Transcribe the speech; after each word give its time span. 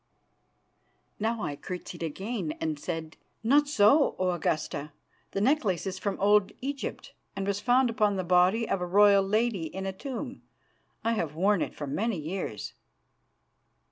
"Now 1.19 1.43
I 1.43 1.55
curtsied 1.55 2.01
again, 2.01 2.53
and 2.53 2.79
said: 2.79 3.17
"'Not 3.43 3.67
so, 3.67 4.15
O 4.17 4.31
Augusta; 4.31 4.93
the 5.29 5.41
necklace 5.41 5.85
is 5.85 5.99
from 5.99 6.19
Old 6.19 6.51
Egypt, 6.59 7.13
and 7.35 7.45
was 7.45 7.59
found 7.59 7.87
upon 7.91 8.15
the 8.15 8.23
body 8.23 8.67
of 8.67 8.81
a 8.81 8.87
royal 8.87 9.21
lady 9.23 9.67
in 9.67 9.85
a 9.85 9.93
tomb. 9.93 10.41
I 11.03 11.11
have 11.11 11.35
worn 11.35 11.61
it 11.61 11.75
for 11.75 11.85
many 11.85 12.17
years. 12.17 12.73